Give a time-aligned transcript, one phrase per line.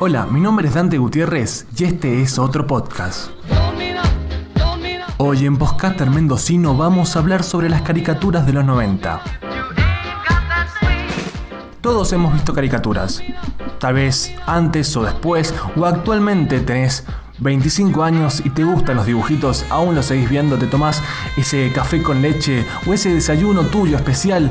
[0.00, 3.30] Hola, mi nombre es Dante Gutiérrez y este es otro podcast.
[5.18, 9.20] Hoy en Postcaster Mendocino vamos a hablar sobre las caricaturas de los 90.
[11.80, 13.22] Todos hemos visto caricaturas.
[13.78, 17.04] Tal vez antes o después o actualmente tenés
[17.40, 21.02] 25 años y te gustan los dibujitos, aún los seguís viendo, te tomás
[21.36, 24.50] ese café con leche o ese desayuno tuyo especial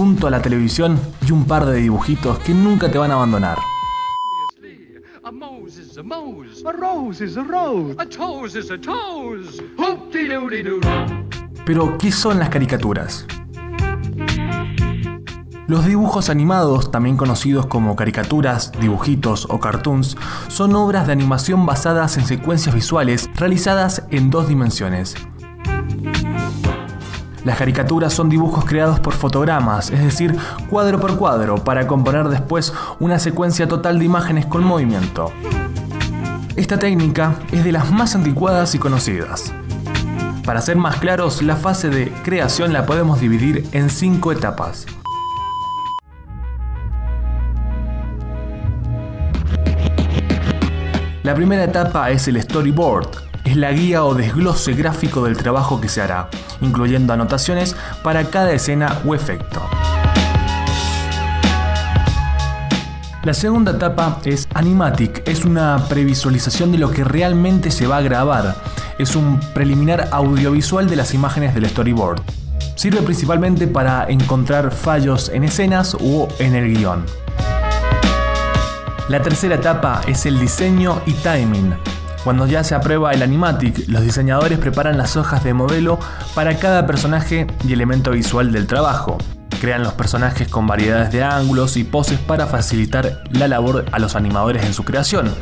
[0.00, 0.98] junto a la televisión
[1.28, 3.58] y un par de dibujitos que nunca te van a abandonar.
[11.66, 13.26] Pero, ¿qué son las caricaturas?
[15.68, 20.16] Los dibujos animados, también conocidos como caricaturas, dibujitos o cartoons,
[20.48, 25.14] son obras de animación basadas en secuencias visuales realizadas en dos dimensiones.
[27.44, 30.36] Las caricaturas son dibujos creados por fotogramas, es decir,
[30.68, 35.32] cuadro por cuadro, para componer después una secuencia total de imágenes con movimiento.
[36.56, 39.54] Esta técnica es de las más anticuadas y conocidas.
[40.44, 44.86] Para ser más claros, la fase de creación la podemos dividir en cinco etapas.
[51.22, 55.88] La primera etapa es el storyboard, es la guía o desglose gráfico del trabajo que
[55.88, 56.28] se hará,
[56.60, 59.60] incluyendo anotaciones para cada escena o efecto.
[63.24, 68.02] La segunda etapa es animatic, es una previsualización de lo que realmente se va a
[68.02, 68.54] grabar,
[68.98, 72.22] es un preliminar audiovisual de las imágenes del storyboard.
[72.76, 77.04] Sirve principalmente para encontrar fallos en escenas o en el guion.
[79.08, 81.74] La tercera etapa es el diseño y timing.
[82.24, 85.98] Cuando ya se aprueba el animatic, los diseñadores preparan las hojas de modelo
[86.34, 89.16] para cada personaje y elemento visual del trabajo.
[89.60, 94.16] Crean los personajes con variedades de ángulos y poses para facilitar la labor a los
[94.16, 95.34] animadores en su creación.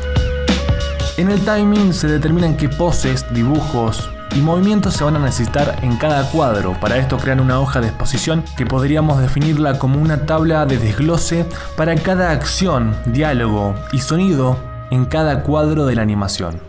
[1.16, 5.96] En el timing se determinan qué poses, dibujos, y movimientos se van a necesitar en
[5.96, 6.78] cada cuadro.
[6.80, 11.44] Para esto crean una hoja de exposición que podríamos definirla como una tabla de desglose
[11.76, 14.56] para cada acción, diálogo y sonido
[14.90, 16.67] en cada cuadro de la animación.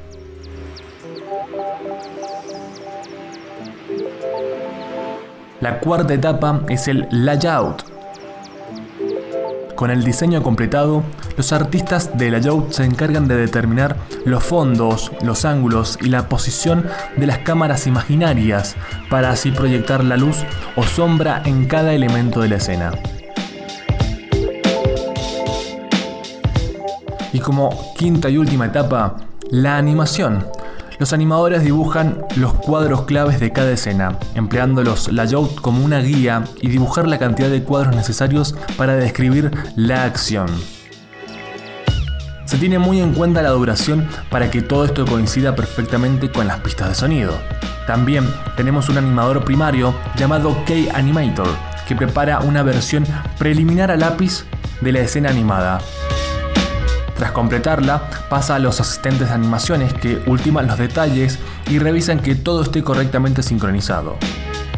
[5.61, 7.83] La cuarta etapa es el layout,
[9.79, 11.03] con el diseño completado,
[11.37, 16.85] los artistas de layout se encargan de determinar los fondos, los ángulos y la posición
[17.15, 18.75] de las cámaras imaginarias
[19.09, 20.43] para así proyectar la luz
[20.75, 22.91] o sombra en cada elemento de la escena.
[27.31, 29.15] Y como quinta y última etapa,
[29.49, 30.45] la animación,
[30.99, 36.43] los animadores dibujan los cuadros claves de cada escena, empleando los layout como una guía
[36.61, 40.47] y dibujar la cantidad de cuadros necesarios para describir la acción.
[42.43, 46.59] Se tiene muy en cuenta la duración para que todo esto coincida perfectamente con las
[46.59, 47.33] pistas de sonido.
[47.87, 48.27] También
[48.57, 51.47] tenemos un animador primario llamado K-Animator,
[51.87, 53.05] que prepara una versión
[53.37, 54.45] preliminar a lápiz
[54.81, 55.79] de la escena animada,
[57.19, 61.37] tras completarla, pasa a los asistentes de animaciones que ultiman los detalles
[61.67, 64.17] y revisan que todo esté correctamente sincronizado.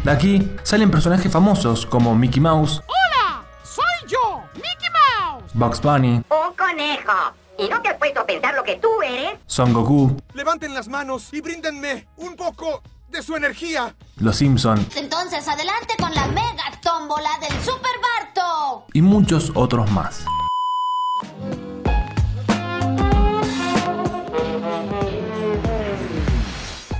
[0.04, 2.82] De aquí salen personajes famosos como Mickey Mouse.
[2.86, 3.44] ¡Hola!
[3.62, 4.42] ¡Soy yo!
[4.54, 5.52] ¡Mickey Mouse!
[5.54, 6.16] Bugs Bunny.
[6.16, 7.32] ¡Un conejo!
[7.58, 9.38] ¿Y no te has puesto a pensar lo que tú eres?
[9.46, 10.16] Son Goku.
[10.34, 13.94] Levanten las manos y bríndenme un poco de su energía.
[14.16, 14.84] Los Simpson.
[14.96, 18.86] Entonces adelante con la mega tómbola del Super Barto.
[18.92, 20.24] Y muchos otros más.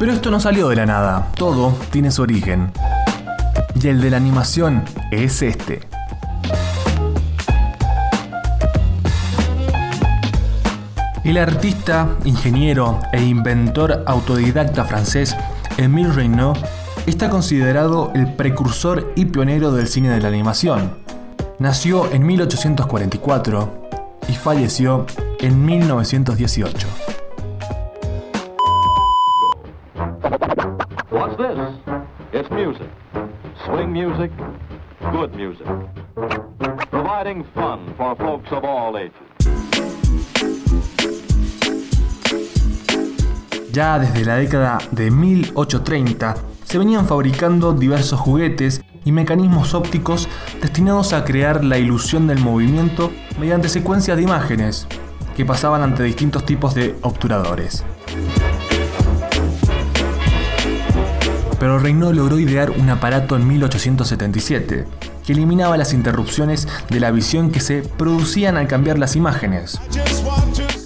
[0.02, 2.72] Pero esto no salió de la nada, todo tiene su origen.
[3.80, 4.82] Y el de la animación
[5.12, 5.78] es este.
[11.22, 15.36] El artista, ingeniero e inventor autodidacta francés
[15.76, 16.56] Émile Reynaud
[17.06, 20.98] está considerado el precursor y pionero del cine de la animación.
[21.60, 23.88] Nació en 1844
[24.26, 25.06] y falleció
[25.38, 27.01] en 1918.
[32.32, 32.86] It's music.
[33.66, 34.30] Swing music,
[35.10, 35.66] good music.
[36.88, 39.12] Providing fun for folks of all ages.
[43.72, 50.28] Ya desde la década de 1830 se venían fabricando diversos juguetes y mecanismos ópticos
[50.60, 53.10] destinados a crear la ilusión del movimiento
[53.40, 54.86] mediante secuencias de imágenes
[55.36, 57.84] que pasaban ante distintos tipos de obturadores.
[61.62, 67.12] Pero Reynaud logró idear un aparato en 1877, que que eliminaba las interrupciones de la
[67.12, 69.78] visión que se producían al cambiar las imágenes.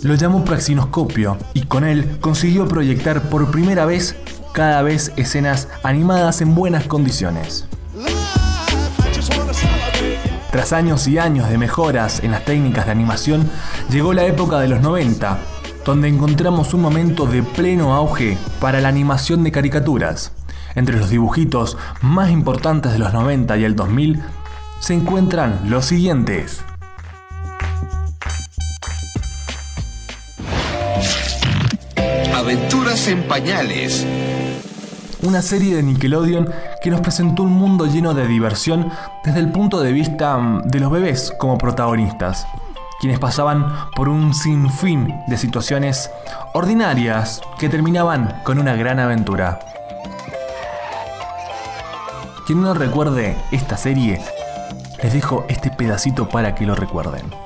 [0.02, 4.16] Lo llamó praxinoscopio y con él consiguió proyectar por primera vez
[4.52, 7.64] cada vez escenas animadas en buenas condiciones.
[10.52, 13.48] Tras años y años de mejoras en las técnicas de animación,
[13.88, 15.38] llegó la época de los 90,
[15.86, 20.32] donde encontramos un momento de pleno auge para la animación de caricaturas.
[20.76, 24.22] Entre los dibujitos más importantes de los 90 y el 2000
[24.78, 26.62] se encuentran los siguientes.
[32.34, 34.06] Aventuras en pañales.
[35.22, 36.48] Una serie de Nickelodeon
[36.82, 38.92] que nos presentó un mundo lleno de diversión
[39.24, 42.46] desde el punto de vista mm, de los bebés como protagonistas,
[43.00, 46.10] quienes pasaban por un sinfín de situaciones
[46.52, 49.58] ordinarias que terminaban con una gran aventura.
[52.46, 54.20] Quien no recuerde esta serie,
[55.02, 57.45] les dejo este pedacito para que lo recuerden.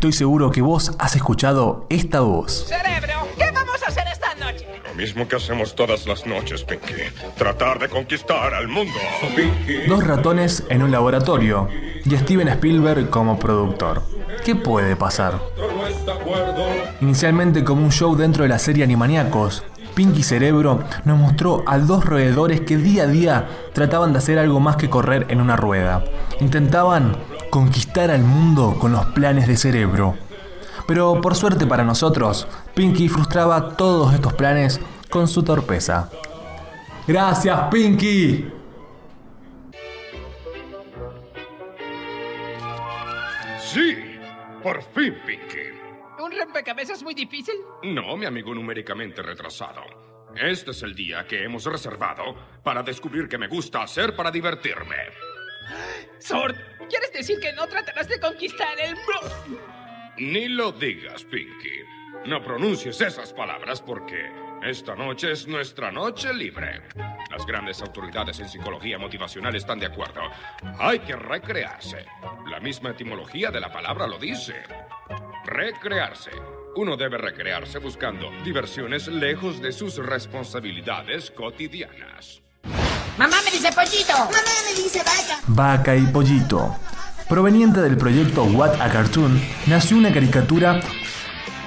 [0.00, 2.64] Estoy seguro que vos has escuchado esta voz.
[2.68, 4.66] Cerebro, ¿qué vamos a hacer esta noche?
[4.88, 6.94] Lo mismo que hacemos todas las noches, Pinky.
[7.36, 8.94] Tratar de conquistar al mundo.
[9.88, 11.68] Dos ratones en un laboratorio
[12.02, 14.02] y Steven Spielberg como productor.
[14.42, 15.38] ¿Qué puede pasar?
[17.02, 19.64] Inicialmente como un show dentro de la serie Animaniacos,
[19.94, 24.60] Pinky Cerebro nos mostró a dos roedores que día a día trataban de hacer algo
[24.60, 26.04] más que correr en una rueda.
[26.40, 27.16] Intentaban
[27.50, 30.16] conquistar al mundo con los planes de Cerebro.
[30.86, 34.80] Pero por suerte para nosotros, Pinky frustraba todos estos planes
[35.10, 36.10] con su torpeza.
[37.06, 38.50] Gracias, Pinky.
[43.58, 43.96] Sí,
[44.62, 45.80] por fin, Pinky.
[46.22, 47.54] ¿Un rompecabezas muy difícil?
[47.82, 49.82] No, mi amigo numéricamente retrasado.
[50.36, 54.96] Este es el día que hemos reservado para descubrir qué me gusta hacer para divertirme.
[56.18, 56.56] Sword,
[56.90, 59.20] ¿quieres decir que no tratarás de conquistar el bro?
[60.18, 61.84] Ni lo digas, Pinky.
[62.26, 64.30] No pronuncies esas palabras porque
[64.62, 66.82] esta noche es nuestra noche libre.
[67.30, 70.20] Las grandes autoridades en psicología motivacional están de acuerdo.
[70.78, 72.04] Hay que recrearse.
[72.50, 74.56] La misma etimología de la palabra lo dice.
[75.46, 76.32] Recrearse.
[76.76, 82.42] Uno debe recrearse buscando diversiones lejos de sus responsabilidades cotidianas.
[83.20, 84.14] Mamá me dice pollito.
[84.14, 85.42] Mamá me dice vaca.
[85.46, 86.74] Vaca y Pollito.
[87.28, 90.80] Proveniente del proyecto What a Cartoon, nació una caricatura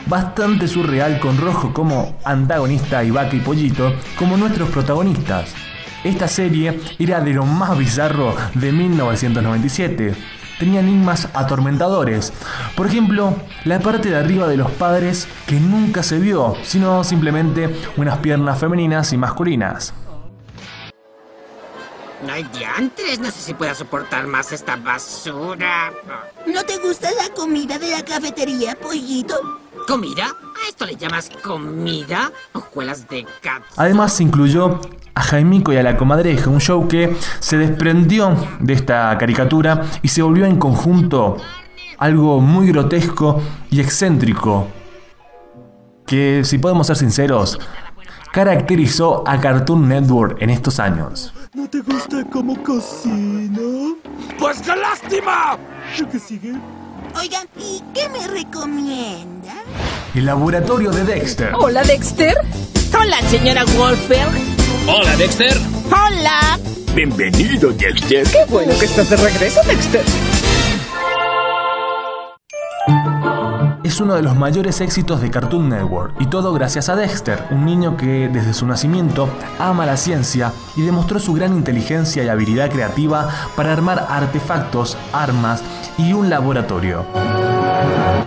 [0.07, 5.53] bastante surreal con Rojo como antagonista y Vaca y Pollito como nuestros protagonistas.
[6.03, 10.15] Esta serie era de lo más bizarro de 1997.
[10.57, 12.33] Tenía enigmas atormentadores.
[12.75, 13.35] Por ejemplo,
[13.65, 18.57] la parte de arriba de los padres que nunca se vio, sino simplemente unas piernas
[18.57, 19.93] femeninas y masculinas.
[22.25, 25.91] No hay diantres, no sé si pueda soportar más esta basura.
[26.47, 29.35] ¿No te gusta la comida de la cafetería, pollito?
[29.87, 30.25] ¿Comida?
[30.25, 32.31] ¿A esto le llamas comida?
[32.53, 33.63] ¿Hojuelas de cat?
[33.75, 34.79] Además se incluyó
[35.15, 40.07] a Jaimico y a la comadreja, un show que se desprendió de esta caricatura y
[40.07, 41.37] se volvió en conjunto
[41.97, 44.67] algo muy grotesco y excéntrico,
[46.07, 47.59] que si podemos ser sinceros,
[48.31, 51.33] caracterizó a Cartoon Network en estos años.
[51.55, 53.95] ¿No te gusta cómo cocino?
[54.39, 55.55] ¡Pues qué lástima!
[55.99, 56.53] ¿Lo que sigue?
[57.15, 59.53] Oigan, ¿y qué me recomienda?
[60.15, 61.53] El laboratorio de Dexter.
[61.53, 62.33] Hola, Dexter.
[62.99, 64.31] Hola, señora Wolfberg.
[64.87, 65.55] Hola, Dexter.
[65.91, 66.57] Hola.
[66.95, 68.27] Bienvenido, Dexter.
[68.27, 70.03] Qué bueno que estás de regreso, Dexter.
[73.93, 77.63] Es uno de los mayores éxitos de Cartoon Network y todo gracias a Dexter, un
[77.63, 82.71] niño que desde su nacimiento ama la ciencia y demostró su gran inteligencia y habilidad
[82.71, 85.63] creativa para armar artefactos, armas
[85.99, 87.05] y un laboratorio.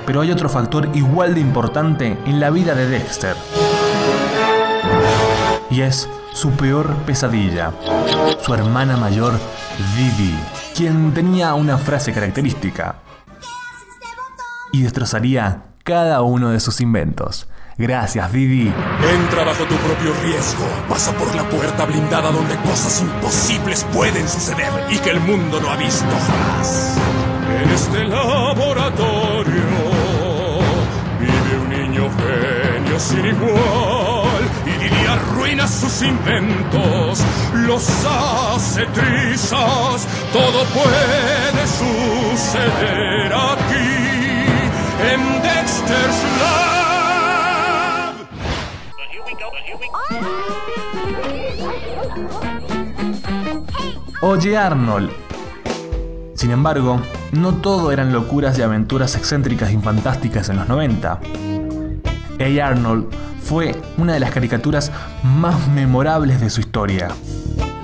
[0.07, 3.35] Pero hay otro factor igual de importante en la vida de Dexter.
[5.69, 7.73] Y es su peor pesadilla,
[8.41, 9.33] su hermana mayor,
[9.97, 10.33] Vivi,
[10.77, 13.01] quien tenía una frase característica
[14.73, 17.49] y destrozaría cada uno de sus inventos.
[17.79, 18.73] Gracias, Didi.
[19.15, 20.65] Entra bajo tu propio riesgo.
[20.89, 25.71] Pasa por la puerta blindada donde cosas imposibles pueden suceder y que el mundo no
[25.71, 26.97] ha visto jamás.
[27.63, 29.63] En este laboratorio
[31.21, 40.09] vive un niño genio sin igual y Didi arruina sus inventos, los hace trizas.
[40.33, 43.33] Todo puede suceder en
[54.23, 55.11] Oye Arnold.
[56.35, 57.01] Sin embargo,
[57.33, 61.21] no todo eran locuras y aventuras excéntricas y fantásticas en los 90.
[62.39, 63.07] Hey Arnold
[63.43, 64.91] fue una de las caricaturas
[65.23, 67.09] más memorables de su historia.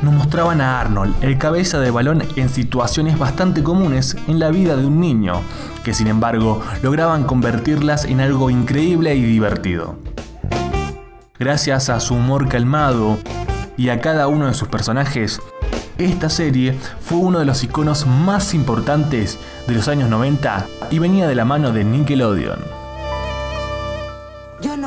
[0.03, 4.75] Nos mostraban a Arnold, el cabeza de balón, en situaciones bastante comunes en la vida
[4.75, 5.41] de un niño,
[5.85, 9.99] que sin embargo lograban convertirlas en algo increíble y divertido.
[11.39, 13.19] Gracias a su humor calmado
[13.77, 15.41] y a cada uno de sus personajes,
[15.99, 21.29] esta serie fue uno de los iconos más importantes de los años 90 y venía
[21.29, 22.82] de la mano de Nickelodeon.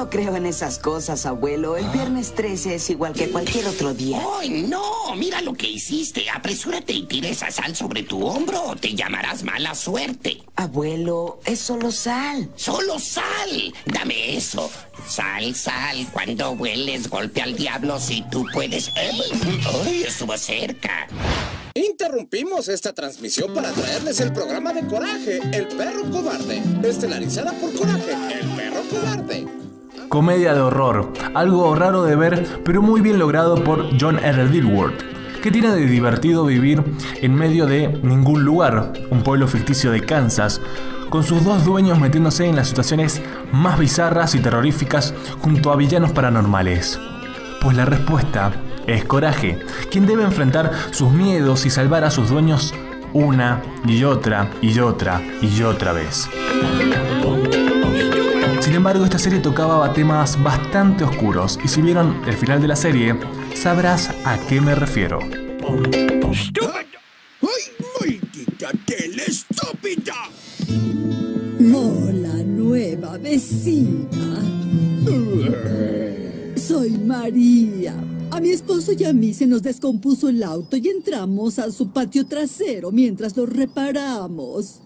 [0.05, 1.77] No creo en esas cosas, abuelo.
[1.77, 4.21] El viernes 13 es igual que cualquier otro día.
[4.39, 5.15] ¡Ay, no!
[5.15, 6.29] Mira lo que hiciste.
[6.29, 10.43] Apresúrate y tira esa sal sobre tu hombro o te llamarás mala suerte.
[10.57, 12.51] Abuelo, es solo sal.
[12.55, 13.73] ¡Solo sal!
[13.87, 14.69] Dame eso.
[15.07, 16.05] Sal, sal.
[16.13, 18.91] Cuando hueles, golpe al diablo si tú puedes.
[18.95, 21.07] ¡Ay, estuvo cerca!
[21.73, 26.61] Interrumpimos esta transmisión para traerles el programa de Coraje, el perro cobarde.
[26.83, 29.64] Estelarizada por Coraje, el perro cobarde.
[30.09, 34.47] Comedia de horror, algo raro de ver, pero muy bien logrado por John R.
[34.47, 35.03] Dilworth.
[35.41, 36.83] ¿Qué tiene de divertido vivir
[37.21, 40.61] en medio de ningún lugar, un pueblo ficticio de Kansas,
[41.09, 43.21] con sus dos dueños metiéndose en las situaciones
[43.51, 46.99] más bizarras y terroríficas junto a villanos paranormales?
[47.61, 48.51] Pues la respuesta
[48.87, 49.59] es Coraje,
[49.91, 52.73] quien debe enfrentar sus miedos y salvar a sus dueños
[53.13, 56.29] una y otra y otra y otra vez.
[58.75, 62.75] Sin embargo, esta serie tocaba temas bastante oscuros y si vieron el final de la
[62.75, 63.17] serie,
[63.53, 65.19] sabrás a qué me refiero.
[65.21, 65.87] ¡Ay,
[68.01, 70.15] maldita tele estúpida!
[71.73, 74.43] Hola, nueva vecina.
[76.57, 77.95] Soy María.
[78.29, 81.91] A mi esposo y a mí se nos descompuso el auto y entramos a su
[81.93, 84.81] patio trasero mientras lo reparamos.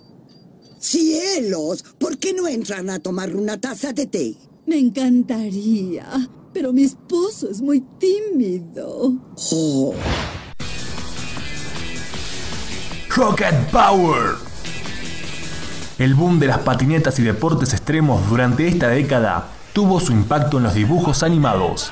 [0.80, 1.84] ¡Cielos!
[2.00, 4.36] ¿Por qué no entran a tomar una taza de té?
[4.66, 6.06] Me encantaría,
[6.54, 9.14] pero mi esposo es muy tímido.
[9.52, 9.94] Oh.
[13.10, 14.36] Rocket Power.
[15.98, 20.64] El boom de las patinetas y deportes extremos durante esta década tuvo su impacto en
[20.64, 21.92] los dibujos animados.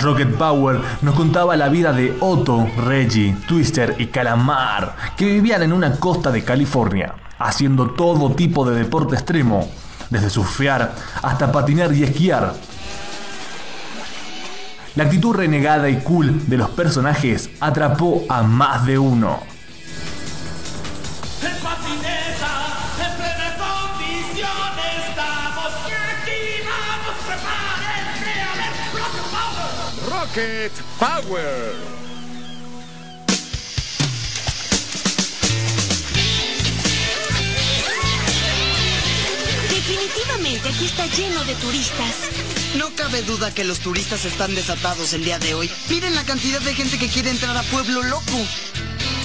[0.00, 5.72] Rocket Power nos contaba la vida de Otto, Reggie, Twister y Calamar, que vivían en
[5.72, 9.68] una costa de California, haciendo todo tipo de deporte extremo,
[10.10, 12.54] desde surfear hasta patinar y esquiar.
[14.96, 19.40] La actitud renegada y cool de los personajes atrapó a más de uno.
[21.42, 22.64] En patineta,
[40.74, 42.14] aquí está lleno de turistas.
[42.76, 45.70] No cabe duda que los turistas están desatados el día de hoy.
[45.88, 48.46] Miren la cantidad de gente que quiere entrar a Pueblo Loco.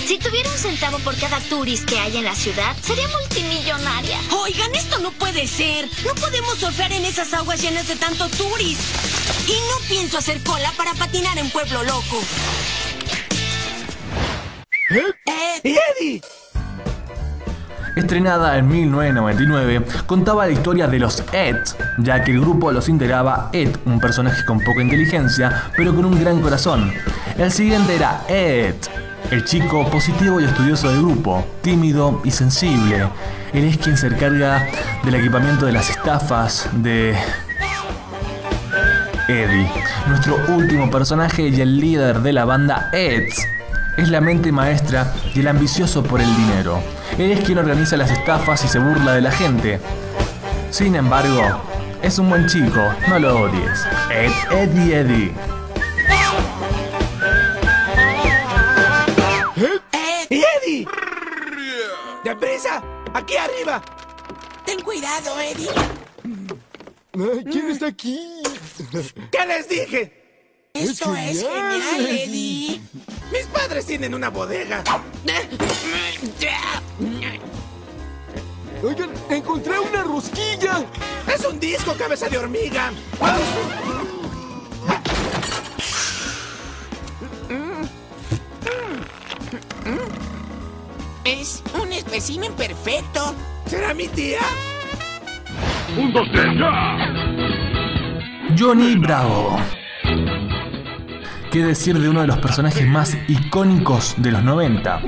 [0.08, 4.20] Si tuviera un centavo por cada turist que hay en la ciudad, sería multimillonaria.
[4.32, 5.88] Oigan, esto no puede ser.
[6.06, 8.82] No podemos surfear en esas aguas llenas de tanto turist.
[9.48, 12.22] Y no pienso hacer cola para patinar en Pueblo Loco.
[14.92, 15.62] ¡Eh!
[15.64, 16.22] ¡Eddie!
[18.00, 21.58] Estrenada en 1999, contaba la historia de los Ed,
[21.98, 26.18] ya que el grupo los integraba Ed, un personaje con poca inteligencia, pero con un
[26.18, 26.94] gran corazón.
[27.38, 28.76] El siguiente era Ed,
[29.32, 33.10] el chico positivo y estudioso del grupo, tímido y sensible.
[33.52, 34.66] Él es quien se encarga
[35.04, 37.18] del equipamiento de las estafas de
[39.28, 39.70] Eddie,
[40.08, 43.28] nuestro último personaje y el líder de la banda Ed.
[43.98, 46.82] Es la mente maestra y el ambicioso por el dinero.
[47.20, 49.78] Él es quien organiza las estafas y se burla de la gente.
[50.72, 51.62] Sin embargo,
[52.02, 53.86] es un buen chico, no lo odies.
[54.10, 55.34] Ed, Eddie, Eddie.
[60.30, 60.88] ¡Eddie!
[62.24, 62.82] ¡Deprisa!
[63.14, 63.82] ¡Aquí arriba!
[64.66, 65.70] Ten cuidado, Eddie.
[67.52, 68.42] ¿Quién está aquí?
[69.30, 70.70] ¿Qué les dije?
[70.74, 72.82] Esto es genial, Eddie.
[73.34, 74.84] Mis padres tienen una bodega.
[78.84, 80.86] Oigan, encontré una rosquilla.
[81.28, 82.92] Es un disco, cabeza de hormiga.
[91.26, 93.36] Es un espécimen perfecto.
[93.66, 94.40] ¿Será mi tía?
[95.98, 96.98] ¡Un, dos, tres, ya!
[98.58, 99.60] Johnny Bravo.
[101.52, 105.02] ¿Qué decir de uno de los personajes más icónicos de los 90?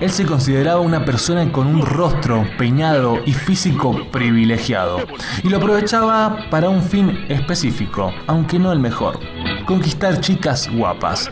[0.00, 4.98] Él se consideraba una persona con un rostro, peinado y físico privilegiado,
[5.42, 9.18] y lo aprovechaba para un fin específico, aunque no el mejor,
[9.66, 11.28] conquistar chicas guapas.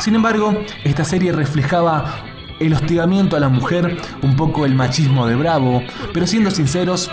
[0.00, 2.24] Sin embargo, esta serie reflejaba
[2.60, 5.82] el hostigamiento a la mujer, un poco el machismo de Bravo,
[6.14, 7.10] pero siendo sinceros,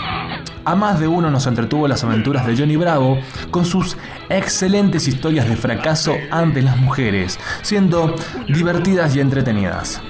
[0.66, 3.20] a más de uno nos entretuvo las aventuras de Johnny Bravo
[3.52, 3.98] con sus
[4.30, 8.16] excelentes historias de fracaso ante las mujeres, siendo
[8.48, 10.02] divertidas y entretenidas.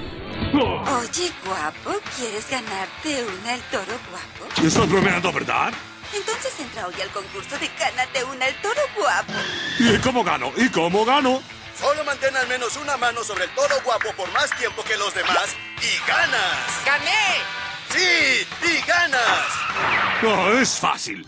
[0.52, 4.66] Oye, guapo, ¿quieres ganarte una el toro guapo?
[4.66, 5.72] ¿Estás bromeando, verdad?
[6.14, 9.32] Entonces entra hoy al concurso de Gánate una el toro guapo.
[9.78, 10.52] ¿Y cómo gano?
[10.56, 11.40] ¿Y cómo gano?
[11.78, 15.12] Solo mantén al menos una mano sobre el toro guapo por más tiempo que los
[15.14, 16.84] demás y ganas.
[16.86, 17.66] ¡Gané!
[17.90, 18.46] ¡Sí!
[18.62, 20.05] ¡Y ganas!
[20.22, 21.26] Ah, es fácil.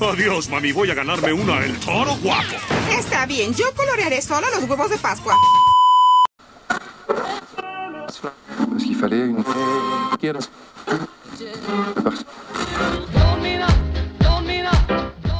[0.00, 0.72] Adiós, mami.
[0.72, 2.56] Voy a ganarme una el toro guapo.
[2.96, 5.34] Está bien, yo colorearé solo los huevos de Pascua.
[8.70, 9.44] Parce qu'il fallait une...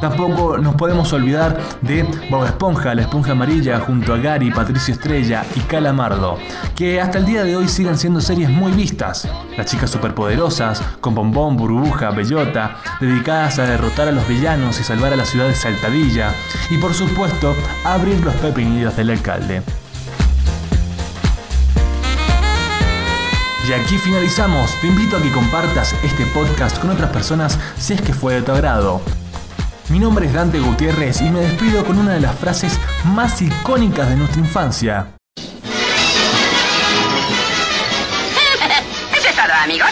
[0.09, 5.45] Tampoco nos podemos olvidar de Bob Esponja, la esponja amarilla, junto a Gary, Patricio Estrella
[5.57, 6.39] y Calamardo,
[6.77, 9.29] que hasta el día de hoy siguen siendo series muy vistas.
[9.57, 15.13] Las chicas superpoderosas, con bombón, burbuja, bellota, dedicadas a derrotar a los villanos y salvar
[15.13, 16.33] a la ciudad de Saltadilla,
[16.71, 19.61] y por supuesto, abrir los pepinillos del alcalde.
[23.69, 24.71] Y aquí finalizamos.
[24.81, 28.43] Te invito a que compartas este podcast con otras personas si es que fue de
[28.43, 29.01] tu agrado.
[29.89, 34.09] Mi nombre es Dante Gutiérrez y me despido con una de las frases más icónicas
[34.09, 35.15] de nuestra infancia.
[39.17, 39.91] Eso es todo, amigos.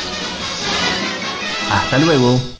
[1.71, 2.54] Hasta luego.